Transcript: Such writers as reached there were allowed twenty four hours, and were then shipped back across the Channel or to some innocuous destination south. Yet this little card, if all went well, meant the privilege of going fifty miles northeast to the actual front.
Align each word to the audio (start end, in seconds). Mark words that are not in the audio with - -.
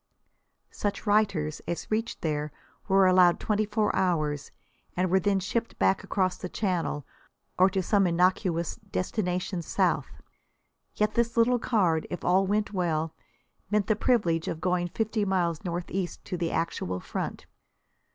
Such 0.71 1.05
writers 1.05 1.61
as 1.67 1.91
reached 1.91 2.21
there 2.23 2.51
were 2.87 3.05
allowed 3.05 3.39
twenty 3.39 3.67
four 3.67 3.95
hours, 3.95 4.49
and 4.97 5.11
were 5.11 5.19
then 5.19 5.39
shipped 5.39 5.77
back 5.77 6.03
across 6.03 6.37
the 6.37 6.49
Channel 6.49 7.05
or 7.59 7.69
to 7.69 7.83
some 7.83 8.07
innocuous 8.07 8.77
destination 8.77 9.61
south. 9.61 10.09
Yet 10.95 11.13
this 11.13 11.37
little 11.37 11.59
card, 11.59 12.07
if 12.09 12.25
all 12.25 12.47
went 12.47 12.73
well, 12.73 13.13
meant 13.69 13.85
the 13.85 13.95
privilege 13.95 14.47
of 14.47 14.59
going 14.59 14.87
fifty 14.87 15.23
miles 15.23 15.63
northeast 15.63 16.25
to 16.25 16.35
the 16.35 16.49
actual 16.49 16.99
front. 16.99 17.45